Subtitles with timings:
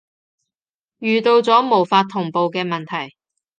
[0.97, 3.15] 遇到咗無法同步嘅問題